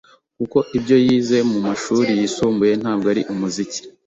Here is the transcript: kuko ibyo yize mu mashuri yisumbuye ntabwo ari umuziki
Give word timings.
kuko 0.37 0.57
ibyo 0.77 0.95
yize 1.05 1.37
mu 1.51 1.57
mashuri 1.67 2.09
yisumbuye 2.19 2.73
ntabwo 2.81 3.07
ari 3.13 3.21
umuziki 3.33 3.79